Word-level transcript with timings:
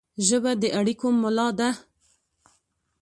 ژبه 0.27 0.51
د 0.61 0.63
اړیکو 0.79 1.07
ملا 1.21 1.47
ده 1.57 1.69